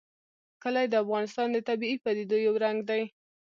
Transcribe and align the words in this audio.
کلي 0.63 0.85
د 0.89 0.95
افغانستان 1.03 1.47
د 1.51 1.57
طبیعي 1.69 1.97
پدیدو 2.03 2.37
یو 2.47 2.53
رنګ 2.63 2.77
دی. 2.89 3.01